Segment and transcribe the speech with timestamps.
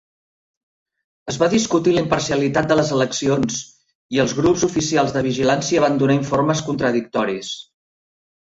[1.31, 3.59] Es va discutir la imparcialitat de les eleccions,
[4.17, 7.53] i els grups oficials de vigilància van donar informes contradictoris.